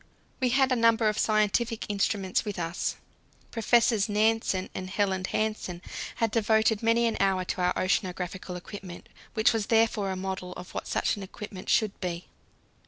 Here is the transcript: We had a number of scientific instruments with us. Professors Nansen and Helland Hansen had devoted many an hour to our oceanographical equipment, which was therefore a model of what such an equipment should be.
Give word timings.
We 0.39 0.49
had 0.49 0.71
a 0.71 0.75
number 0.75 1.09
of 1.09 1.19
scientific 1.19 1.85
instruments 1.87 2.43
with 2.43 2.57
us. 2.57 2.95
Professors 3.51 4.09
Nansen 4.09 4.67
and 4.73 4.89
Helland 4.89 5.27
Hansen 5.27 5.79
had 6.15 6.31
devoted 6.31 6.81
many 6.81 7.05
an 7.05 7.17
hour 7.19 7.45
to 7.45 7.61
our 7.61 7.73
oceanographical 7.77 8.57
equipment, 8.57 9.07
which 9.35 9.53
was 9.53 9.67
therefore 9.67 10.09
a 10.09 10.15
model 10.15 10.53
of 10.53 10.73
what 10.73 10.87
such 10.87 11.17
an 11.17 11.21
equipment 11.21 11.69
should 11.69 12.01
be. 12.01 12.25